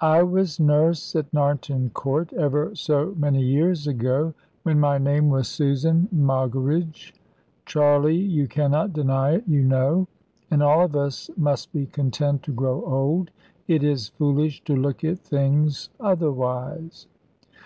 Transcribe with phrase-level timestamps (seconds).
[0.00, 5.48] "I was nurse at Narnton Court, ever so many years ago when my name was
[5.48, 7.12] Susan Moggeridge,
[7.66, 10.08] Charley, you cannot deny it, you know;
[10.50, 13.30] and all of us must be content to grow old,
[13.66, 17.06] it is foolish to look at things otherwise.